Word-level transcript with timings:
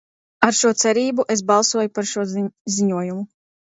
Ar 0.45 0.55
šo 0.59 0.69
cerību 0.83 1.27
es 1.35 1.45
balsoju 1.53 1.93
par 1.99 2.09
šo 2.13 2.25
ziņojumu. 2.79 3.23